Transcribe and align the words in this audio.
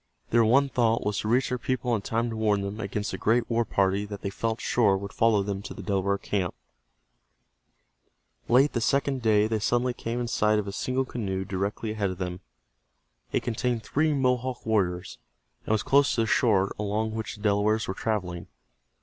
Their 0.31 0.43
one 0.43 0.67
thought 0.67 1.05
was 1.05 1.19
to 1.19 1.27
reach 1.27 1.49
their 1.49 1.59
people 1.59 1.93
in 1.93 2.01
time 2.01 2.31
to 2.31 2.35
warn 2.35 2.61
them 2.61 2.79
against 2.79 3.11
the 3.11 3.19
great 3.19 3.47
war 3.47 3.63
party 3.63 4.03
that 4.05 4.21
they 4.23 4.31
felt 4.31 4.59
sure 4.59 4.97
would 4.97 5.13
follow 5.13 5.43
them 5.43 5.61
to 5.61 5.75
the 5.75 5.83
Delaware 5.83 6.17
camp. 6.17 6.55
Late 8.49 8.73
the 8.73 8.81
second 8.81 9.21
day 9.21 9.45
they 9.45 9.59
suddenly 9.59 9.93
came 9.93 10.19
in 10.19 10.27
sight 10.27 10.57
of 10.57 10.67
a 10.67 10.71
single 10.71 11.05
canoe 11.05 11.45
directly 11.45 11.91
ahead 11.91 12.09
of 12.09 12.17
them. 12.17 12.39
It 13.31 13.43
contained 13.43 13.83
three 13.83 14.11
Mohawk 14.11 14.65
warriors, 14.65 15.19
and 15.67 15.71
was 15.71 15.83
close 15.83 16.15
to 16.15 16.21
the 16.21 16.25
shore 16.25 16.73
along 16.79 17.11
which 17.13 17.35
the 17.35 17.43
Delawares 17.43 17.87
were 17.87 17.93
traveling. 17.93 18.47